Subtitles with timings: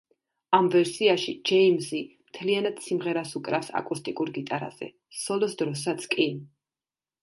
[0.59, 4.93] ამ ვერსიაში ჯეიმზი მთლიან სიმღერას უკრავს აკუსტიკურ გიტარაზე,
[5.23, 6.33] სოლოს დროსაც კი.